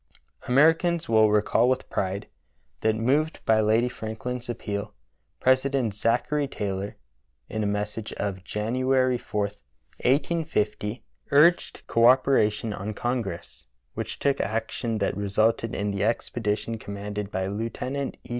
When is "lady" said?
3.61-3.87